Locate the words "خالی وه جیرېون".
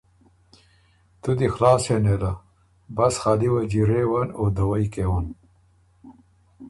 3.21-4.27